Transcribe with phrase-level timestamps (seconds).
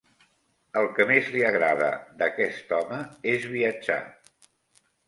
[0.81, 1.91] El que més li agrada
[2.23, 3.01] d'aquest home
[3.35, 4.01] és viatjar.